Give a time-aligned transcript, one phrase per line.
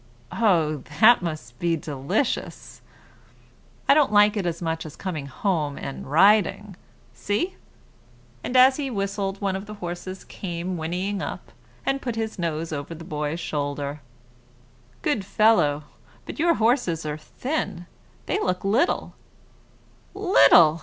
[0.31, 0.77] "Oh!
[0.99, 2.81] that must be delicious."
[3.87, 6.75] "I don't like it as much as coming home and riding.
[7.13, 7.55] See!"
[8.43, 11.51] and as he whistled, one of the horses came whinnying up,
[11.85, 14.01] and put his nose over the boy's shoulder.
[15.03, 15.83] "Good fellow!
[16.25, 17.85] But your horses are thin;
[18.25, 19.13] they look little."
[20.15, 20.79] "Little!"